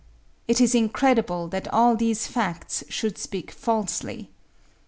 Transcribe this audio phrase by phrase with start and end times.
[0.47, 4.29] It is incredible that all these facts should speak falsely.